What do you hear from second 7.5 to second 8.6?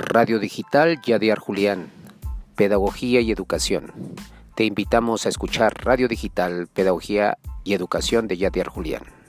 y Educación de